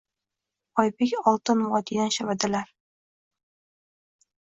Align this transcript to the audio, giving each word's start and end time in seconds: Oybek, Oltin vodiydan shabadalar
Oybek, 0.83 1.13
Oltin 1.33 1.63
vodiydan 1.75 2.17
shabadalar 2.19 2.75